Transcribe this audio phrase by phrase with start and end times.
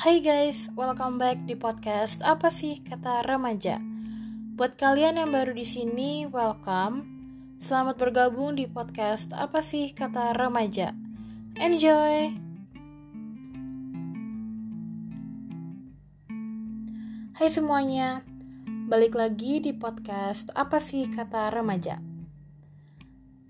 [0.00, 3.76] Hai guys, welcome back di podcast Apa sih kata remaja?
[4.56, 7.04] Buat kalian yang baru di sini, welcome.
[7.60, 10.96] Selamat bergabung di podcast Apa sih kata remaja?
[11.60, 12.32] Enjoy.
[17.36, 18.24] Hai semuanya.
[18.88, 22.00] Balik lagi di podcast Apa sih kata remaja?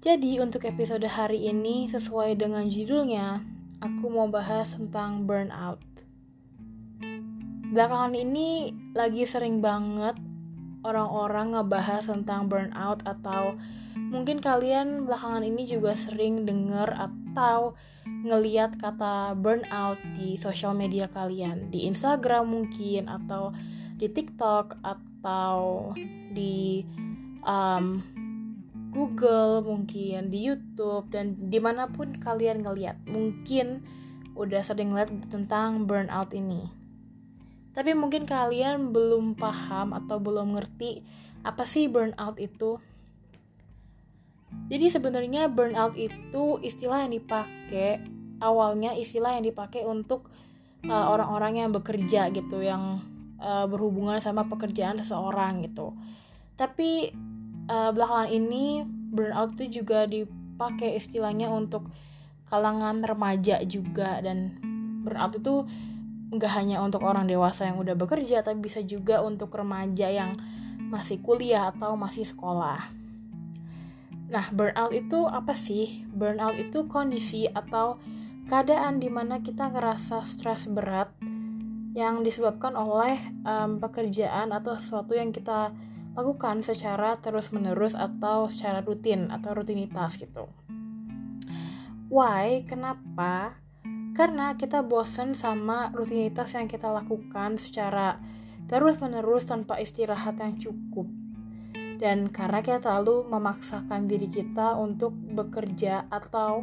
[0.03, 3.39] Jadi untuk episode hari ini sesuai dengan judulnya,
[3.79, 5.79] aku mau bahas tentang burnout
[7.71, 10.19] belakangan ini lagi sering banget
[10.83, 13.55] orang-orang ngebahas tentang burnout atau
[13.95, 17.79] mungkin kalian belakangan ini juga sering denger atau
[18.27, 21.71] ngeliat kata burnout di sosial media kalian.
[21.71, 23.55] Di Instagram mungkin atau
[23.95, 25.93] di TikTok atau
[26.35, 26.83] di
[27.47, 28.03] um,
[28.91, 33.87] Google mungkin di YouTube dan di mana pun kalian ngeliat mungkin
[34.35, 36.80] udah sering lihat tentang burnout ini
[37.71, 41.07] tapi mungkin kalian belum paham atau belum ngerti
[41.47, 42.83] apa sih burnout itu.
[44.67, 48.03] Jadi sebenarnya burnout itu istilah yang dipakai
[48.43, 50.27] awalnya istilah yang dipakai untuk
[50.91, 52.99] uh, orang-orang yang bekerja gitu, yang
[53.39, 55.95] uh, berhubungan sama pekerjaan seseorang gitu.
[56.59, 57.15] Tapi
[57.71, 61.87] uh, belakangan ini burnout itu juga dipakai istilahnya untuk
[62.51, 64.59] kalangan remaja juga dan
[65.07, 65.63] burnout itu
[66.31, 70.39] nggak hanya untuk orang dewasa yang udah bekerja tapi bisa juga untuk remaja yang
[70.79, 72.91] masih kuliah atau masih sekolah.
[74.31, 76.07] Nah, burnout itu apa sih?
[76.07, 77.99] Burnout itu kondisi atau
[78.47, 81.11] keadaan di mana kita ngerasa stres berat
[81.95, 85.75] yang disebabkan oleh um, pekerjaan atau sesuatu yang kita
[86.15, 90.47] lakukan secara terus-menerus atau secara rutin atau rutinitas gitu.
[92.11, 92.67] Why?
[92.67, 93.55] Kenapa?
[94.21, 98.21] Karena kita bosan sama rutinitas yang kita lakukan secara
[98.69, 101.09] terus-menerus tanpa istirahat yang cukup.
[101.97, 106.61] Dan karena kita terlalu memaksakan diri kita untuk bekerja atau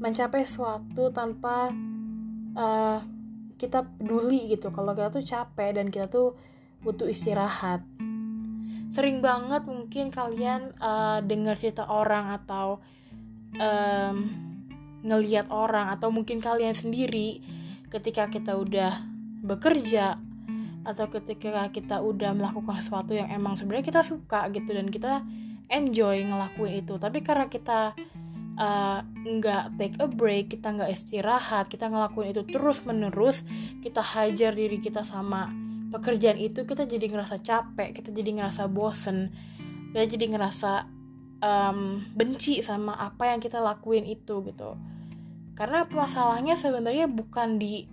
[0.00, 1.68] mencapai sesuatu tanpa
[2.56, 3.04] uh,
[3.60, 4.72] kita peduli gitu.
[4.72, 6.32] Kalau kita tuh capek dan kita tuh
[6.80, 7.84] butuh istirahat.
[8.96, 12.80] Sering banget mungkin kalian uh, dengar cerita orang atau
[13.60, 14.16] um,
[15.04, 17.44] ngeliat orang atau mungkin kalian sendiri
[17.92, 19.04] ketika kita udah
[19.44, 20.16] bekerja
[20.84, 25.24] atau ketika kita udah melakukan sesuatu yang emang sebenarnya kita suka gitu dan kita
[25.68, 26.96] enjoy ngelakuin itu.
[27.00, 27.96] Tapi karena kita
[28.58, 33.42] uh, nggak uh, take a break kita nggak istirahat kita ngelakuin itu terus menerus
[33.82, 35.50] kita hajar diri kita sama
[35.90, 39.30] pekerjaan itu kita jadi ngerasa capek kita jadi ngerasa bosen
[39.94, 40.90] kita jadi ngerasa
[41.44, 44.80] um, benci sama apa yang kita lakuin itu gitu.
[45.52, 47.84] Karena masalahnya sebenarnya bukan di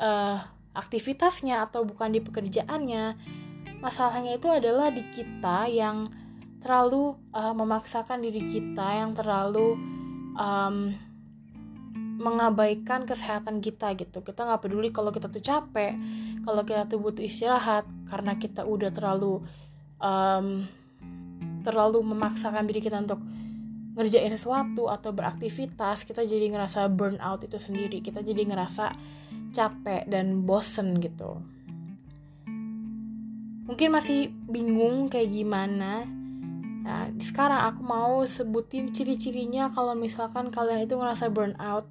[0.00, 0.40] uh,
[0.72, 3.04] aktivitasnya atau bukan di pekerjaannya.
[3.78, 6.10] Masalahnya itu adalah di kita yang
[6.58, 9.78] terlalu uh, memaksakan diri kita yang terlalu
[10.34, 10.90] um,
[12.18, 14.26] mengabaikan kesehatan kita gitu.
[14.26, 15.94] Kita nggak peduli kalau kita tuh capek
[16.42, 19.44] kalau kita tuh butuh istirahat karena kita udah terlalu
[20.02, 20.64] um,
[21.68, 23.20] terlalu memaksakan diri kita untuk
[23.92, 28.00] ngerjain sesuatu atau beraktivitas kita jadi ngerasa burnout itu sendiri.
[28.00, 28.96] Kita jadi ngerasa
[29.52, 31.44] capek dan bosen gitu.
[33.68, 36.08] Mungkin masih bingung kayak gimana.
[36.88, 41.84] Nah sekarang aku mau sebutin ciri-cirinya kalau misalkan kalian itu ngerasa burnout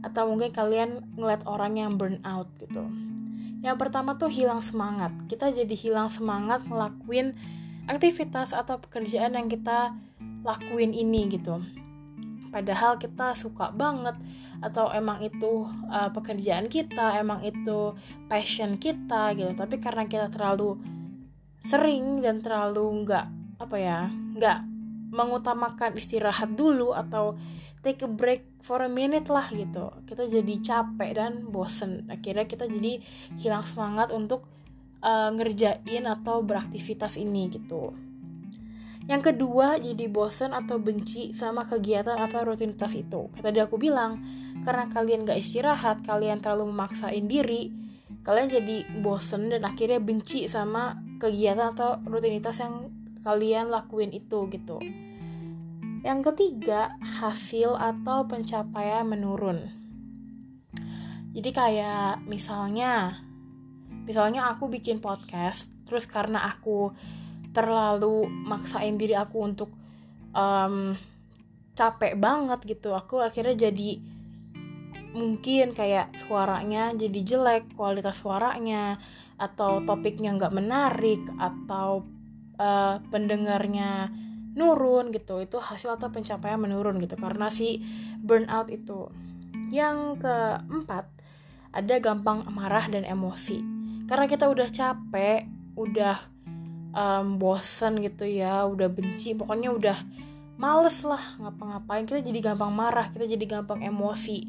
[0.00, 2.86] atau mungkin kalian ngeliat orang yang burnout gitu.
[3.60, 5.10] Yang pertama tuh hilang semangat.
[5.26, 7.34] Kita jadi hilang semangat ngelakuin
[7.88, 9.96] aktivitas atau pekerjaan yang kita
[10.44, 11.64] lakuin ini gitu.
[12.52, 14.16] Padahal kita suka banget
[14.58, 17.96] atau emang itu uh, pekerjaan kita emang itu
[18.28, 19.52] passion kita gitu.
[19.56, 20.76] Tapi karena kita terlalu
[21.64, 23.26] sering dan terlalu nggak
[23.58, 24.58] apa ya nggak
[25.10, 27.34] mengutamakan istirahat dulu atau
[27.82, 32.06] take a break for a minute lah gitu kita jadi capek dan bosen.
[32.12, 33.00] Akhirnya kita jadi
[33.40, 34.46] hilang semangat untuk
[35.02, 37.94] uh, ngerjain atau beraktivitas ini gitu
[39.08, 43.32] yang kedua, jadi bosen atau benci sama kegiatan apa rutinitas itu.
[43.40, 44.20] Tadi aku bilang,
[44.68, 47.72] karena kalian gak istirahat, kalian terlalu memaksain diri,
[48.20, 52.92] kalian jadi bosen dan akhirnya benci sama kegiatan atau rutinitas yang
[53.24, 54.76] kalian lakuin itu gitu.
[56.04, 59.72] Yang ketiga, hasil atau pencapaian menurun.
[61.32, 63.24] Jadi kayak misalnya,
[64.08, 66.96] misalnya aku bikin podcast, terus karena aku
[67.52, 69.70] terlalu maksain diri aku untuk
[70.32, 70.96] um,
[71.78, 74.02] capek banget gitu aku akhirnya jadi
[75.14, 78.98] mungkin kayak suaranya jadi jelek kualitas suaranya
[79.38, 82.04] atau topiknya nggak menarik atau
[82.58, 84.10] uh, pendengarnya
[84.58, 85.38] nurun gitu.
[85.38, 87.80] Itu hasil atau pencapaian menurun gitu karena si
[88.20, 89.08] burnout itu.
[89.70, 91.06] Yang keempat
[91.72, 93.77] ada gampang marah dan emosi
[94.08, 95.44] karena kita udah capek
[95.76, 96.16] udah
[96.96, 99.98] um, bosen gitu ya udah benci pokoknya udah
[100.58, 102.08] males lah ngapa-ngapain.
[102.08, 104.42] Kita jadi gampang marah kita jadi gampang emosi.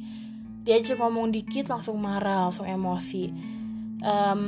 [0.65, 3.23] Dia aja ngomong dikit langsung marah langsung emosi.
[4.01, 4.41] Um,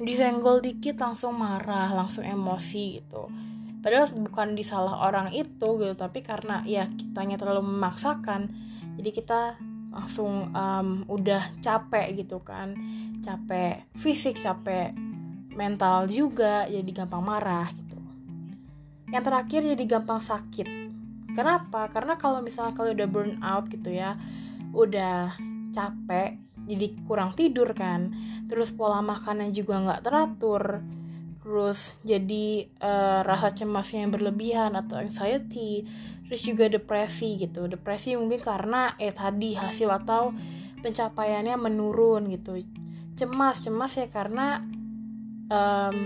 [0.00, 3.28] disenggol dikit langsung marah langsung emosi gitu.
[3.84, 8.48] Padahal bukan disalah orang itu gitu tapi karena ya kitanya terlalu memaksakan
[8.96, 9.40] jadi kita
[9.94, 12.74] langsung um, udah capek gitu kan.
[13.22, 14.90] Capek fisik capek
[15.54, 17.98] mental juga jadi gampang marah gitu.
[19.14, 20.68] Yang terakhir jadi gampang sakit.
[21.38, 21.86] Kenapa?
[21.94, 24.18] Karena kalau misalnya kalau udah burn out gitu ya
[24.74, 25.38] udah
[25.70, 26.36] capek
[26.66, 28.10] jadi kurang tidur kan
[28.50, 30.82] terus pola makannya juga nggak teratur
[31.44, 35.84] terus jadi uh, rasa cemasnya yang berlebihan atau anxiety
[36.24, 37.68] terus juga depresi gitu.
[37.68, 40.32] Depresi mungkin karena eh tadi hasil atau
[40.80, 42.64] pencapaiannya menurun gitu.
[43.12, 44.64] Cemas cemas ya karena
[45.52, 45.96] um,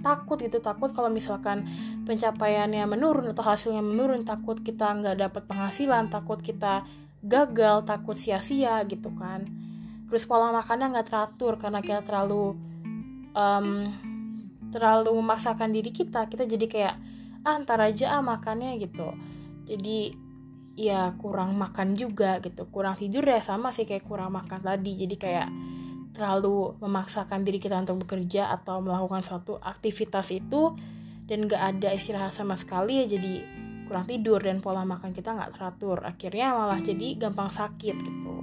[0.00, 1.68] takut itu takut kalau misalkan
[2.08, 6.82] pencapaiannya menurun atau hasilnya menurun takut kita nggak dapat penghasilan takut kita
[7.22, 9.44] gagal takut sia-sia gitu kan.
[10.08, 12.56] Terus pola makannya nggak teratur karena kita terlalu
[13.36, 13.86] um,
[14.72, 16.94] terlalu memaksakan diri kita kita jadi kayak
[17.44, 19.12] ah ntar aja ah makannya gitu.
[19.68, 20.16] Jadi
[20.74, 22.66] ya kurang makan juga gitu.
[22.72, 24.92] Kurang tidur ya sama sih kayak kurang makan tadi.
[24.96, 25.48] Jadi kayak
[26.12, 30.76] terlalu memaksakan diri kita untuk bekerja atau melakukan suatu aktivitas itu
[31.24, 33.40] dan gak ada istirahat sama sekali ya jadi
[33.88, 36.00] kurang tidur dan pola makan kita nggak teratur.
[36.04, 38.34] Akhirnya malah jadi gampang sakit gitu.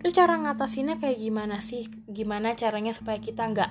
[0.00, 1.86] Terus cara ngatasinnya kayak gimana sih?
[2.08, 3.70] Gimana caranya supaya kita nggak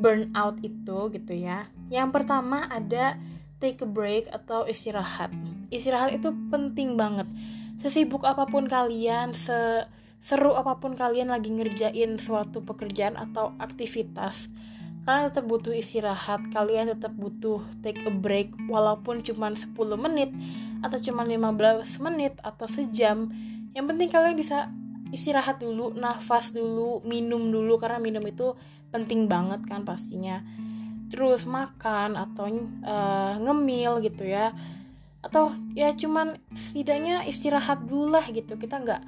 [0.00, 1.66] burn out itu gitu ya.
[1.92, 3.18] Yang pertama ada
[3.62, 5.30] take a break atau istirahat.
[5.70, 7.26] Istirahat itu penting banget.
[7.82, 9.86] Sesibuk apa pun kalian se
[10.22, 14.46] seru apa pun kalian lagi ngerjain suatu pekerjaan atau aktivitas
[15.02, 20.30] kalian tetap butuh istirahat kalian tetap butuh take a break walaupun cuma 10 menit
[20.78, 23.26] atau cuma 15 menit atau sejam.
[23.74, 24.70] Yang penting kalian bisa
[25.12, 28.56] istirahat dulu nafas dulu minum dulu karena minum itu
[28.88, 30.40] penting banget kan pastinya.
[31.12, 32.48] Terus makan atau
[32.82, 34.56] uh, ngemil gitu ya.
[35.20, 38.56] Atau ya cuman setidaknya istirahat dulu lah gitu.
[38.56, 39.02] Kita nggak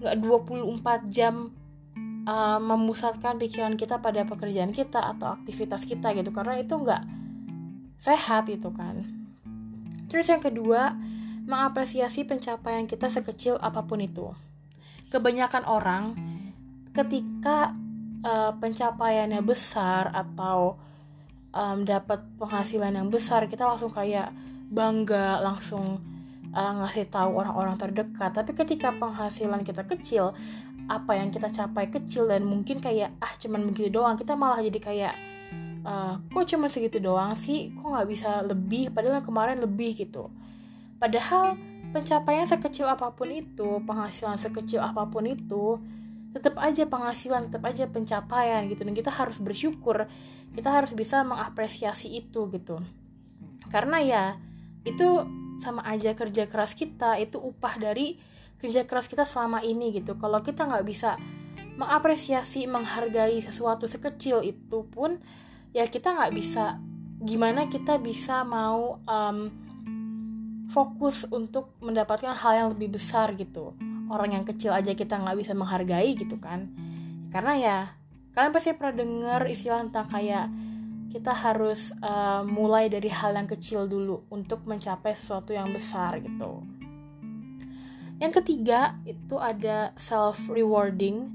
[0.00, 1.52] nggak 24 jam
[2.24, 6.32] uh, memusatkan pikiran kita pada pekerjaan kita atau aktivitas kita gitu.
[6.32, 7.04] Karena itu nggak
[8.00, 9.04] sehat itu kan.
[10.08, 10.96] Terus yang kedua
[11.44, 14.32] mengapresiasi pencapaian kita sekecil apa pun itu
[15.14, 16.04] kebanyakan orang
[16.90, 17.70] ketika
[18.26, 20.74] uh, pencapaiannya besar atau
[21.54, 24.34] um, dapat penghasilan yang besar kita langsung kayak
[24.74, 26.02] bangga langsung
[26.50, 28.34] uh, ngasih tahu orang-orang terdekat.
[28.34, 30.34] Tapi ketika penghasilan kita kecil
[30.90, 34.78] apa yang kita capai kecil dan mungkin kayak ah cuman begitu doang kita malah jadi
[34.82, 35.14] kayak
[35.86, 37.70] uh, kok cuman segitu doang sih?
[37.78, 38.90] Kok nggak bisa lebih?
[38.90, 40.28] Padahal kemarin lebih gitu.
[40.98, 41.54] Padahal
[41.94, 45.78] pencapaian sekecil apa pun itu penghasilan sekecil apa pun itu
[46.34, 48.82] tetap aja penghasilan tetap aja pencapaian gitu.
[48.82, 50.10] Dan kita harus bersyukur
[50.54, 52.82] kita harus bisa mengapresiasi itu gitu.
[53.70, 54.24] Karena ya
[54.82, 55.22] itu
[55.62, 58.18] sama aja kerja keras kita itu upah dari
[58.58, 60.18] kerja keras kita selama ini gitu.
[60.18, 61.14] Kalau kita nggak bisa
[61.78, 65.22] mengapresiasi menghargai sesuatu sekecil itu pun
[65.70, 66.82] ya kita nggak bisa.
[67.22, 69.38] Gimana kita bisa mau um,
[70.70, 73.76] fokus untuk mendapatkan hal yang lebih besar gitu
[74.08, 76.72] orang yang kecil aja kita nggak bisa menghargai gitu kan
[77.32, 77.78] karena ya
[78.34, 80.46] kalian pasti pernah dengar istilah tentang kayak
[81.14, 86.66] kita harus uh, mulai dari hal yang kecil dulu untuk mencapai sesuatu yang besar gitu.
[88.18, 91.30] Yang ketiga itu ada self rewarding.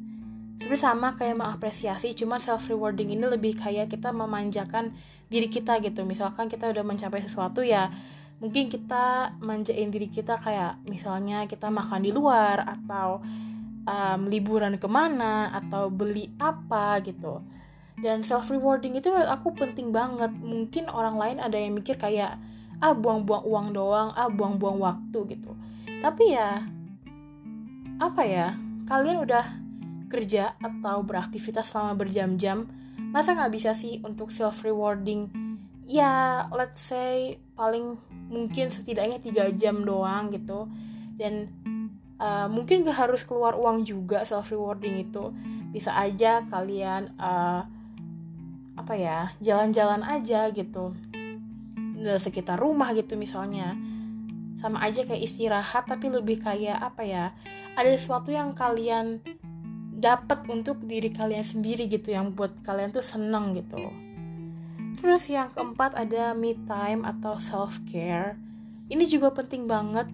[0.59, 4.91] Sebenarnya sama kayak mengapresiasi, cuma self rewarding ini lebih kayak kita memanjakan
[5.31, 6.03] diri kita gitu.
[6.03, 7.87] Misalkan kita udah mencapai sesuatu ya,
[8.39, 13.19] mungkin kita manjain diri kita kayak misalnya kita makan di luar atau
[13.83, 17.43] um, liburan ke mana atau beli apa gitu.
[17.99, 20.31] Dan self rewarding itu aku penting banget.
[20.31, 22.39] Mungkin orang lain ada yang mikir kayak
[22.79, 25.51] ah buang-buang uang doang ah buang-buang waktu gitu.
[25.99, 26.63] Tapi ya
[27.99, 28.55] apa ya
[28.87, 29.45] kalian udah
[30.07, 32.71] kerja atau beraktivitas selama berjam-jam
[33.11, 35.27] masa nggak bisa sih untuk self rewarding
[35.89, 37.97] ya let's say paling
[38.29, 40.69] mungkin setidaknya tiga jam doang gitu.
[41.17, 41.49] Dan
[42.21, 45.33] uh, mungkin gak harus keluar uang juga self rewarding itu.
[45.73, 47.65] Bisa aja kalian uh,
[48.77, 50.93] apa ya jalan-jalan aja gitu.
[52.21, 53.73] Sekitar rumah gitu misalnya.
[54.61, 57.25] Sama aja kayak istirahat tapi lebih kayak apa ya
[57.73, 59.23] ada sesuatu yang kalian
[59.99, 64.08] dapat untuk diri kalian sendiri gitu yang buat kalian tuh seneng gitu
[64.99, 68.35] terus yang keempat ada me time atau self care
[68.89, 70.09] ini juga penting banget.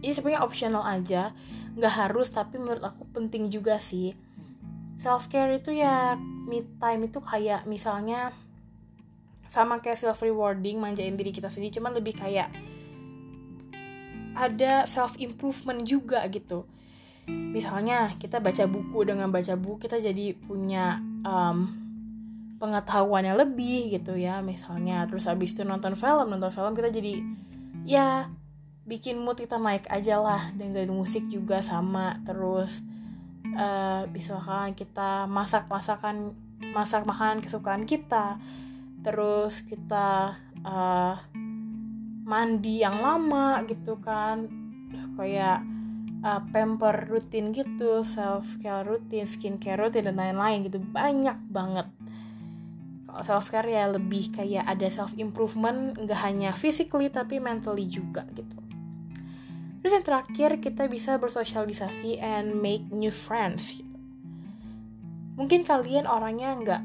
[0.00, 1.36] Ini sebenarnya optional aja.
[1.76, 4.16] Nggak harus tapi menurut aku penting juga sih.
[4.96, 6.16] Self care itu ya
[6.48, 8.32] me time itu kayak misalnya
[9.52, 12.48] sama kayak self rewarding manjain diri kita sendiri cuman lebih kayak
[14.32, 16.64] ada self improvement juga gitu.
[17.28, 21.81] Misalnya kita baca buku dengan baca buku kita jadi punya um,
[22.62, 25.02] pengetahuannya lebih gitu ya misalnya.
[25.10, 27.18] Terus habis itu nonton film nonton film kita jadi
[27.82, 28.30] ya
[28.86, 30.54] bikin mood kita naik aja lah.
[30.54, 32.22] Dengerin musik juga sama.
[32.22, 32.78] Terus
[33.58, 36.38] uh, misalkan kita masak masakan
[36.70, 38.38] masak makanan kesukaan kita.
[39.02, 41.18] Terus kita uh,
[42.22, 44.46] mandi yang lama gitu kan.
[45.18, 45.66] Kayak
[46.22, 50.78] uh, pamper rutin gitu self care rutin skin care rutin dan lain-lain gitu.
[50.78, 51.90] Banyak banget
[53.20, 58.56] self care ya lebih kayak ada self improvement nggak hanya physically tapi mentally juga gitu
[59.84, 63.96] terus yang terakhir kita bisa bersosialisasi and make new friends gitu
[65.36, 66.82] mungkin kalian orangnya nggak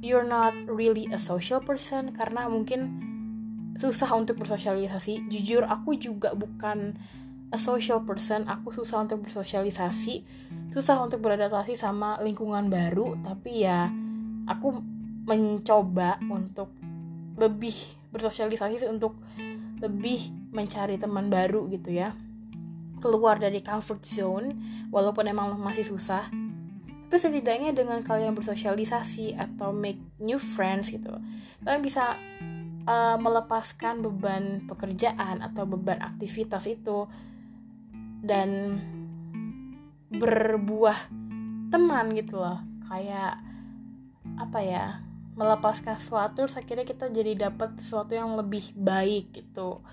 [0.00, 3.00] you're not really a social person karena mungkin
[3.76, 5.28] susah untuk bersosialisasi.
[5.28, 6.96] Jujur aku juga bukan
[7.52, 10.26] a social person, aku susah untuk bersosialisasi,
[10.72, 13.86] susah untuk beradaptasi sama lingkungan baru, tapi ya
[14.50, 14.82] aku
[15.26, 16.70] mencoba untuk
[17.36, 17.74] lebih
[18.14, 19.18] bersosialisasi untuk
[19.82, 22.16] lebih mencari teman baru gitu ya.
[22.96, 24.56] Keluar dari comfort zone
[24.88, 26.24] walaupun emang masih susah
[27.06, 31.14] tapi setidaknya dengan kalian bersosialisasi atau make new friends gitu
[31.62, 32.18] kalian bisa
[32.82, 37.06] uh, melepaskan beban pekerjaan atau beban aktivitas itu
[38.26, 38.82] dan
[40.10, 40.98] berbuah
[41.70, 42.58] teman gitu loh
[42.90, 43.38] kayak
[44.42, 44.84] apa ya
[45.36, 49.84] melepaskan sesuatu terus akhirnya kita jadi dapat sesuatu yang lebih baik gitu.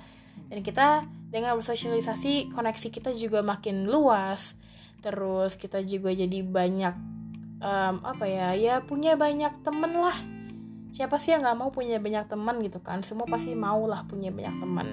[0.49, 4.55] Dan kita dengan bersosialisasi koneksi kita juga makin luas.
[5.03, 6.95] Terus kita juga jadi banyak
[7.59, 10.15] um, apa ya ya punya banyak temen lah.
[10.95, 13.03] Siapa sih yang nggak mau punya banyak teman gitu kan?
[13.03, 14.89] Semua pasti mau lah punya banyak teman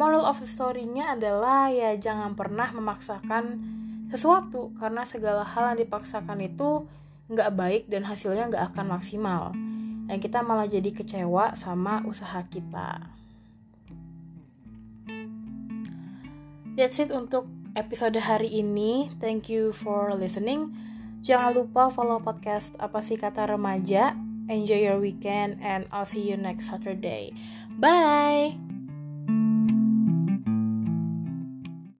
[0.00, 3.60] moral of the story-nya adalah ya jangan pernah memaksakan
[4.08, 4.72] sesuatu.
[4.80, 6.88] Karena segala hal yang dipaksakan itu
[7.30, 9.54] nggak baik dan hasilnya nggak akan maksimal
[10.10, 12.98] dan kita malah jadi kecewa sama usaha kita.
[16.74, 17.46] That's it untuk
[17.78, 19.06] episode hari ini.
[19.22, 20.74] Thank you for listening.
[21.20, 24.16] Jangan lupa follow podcast Apa sih kata remaja.
[24.50, 27.30] Enjoy your weekend and I'll see you next Saturday.
[27.78, 28.69] Bye.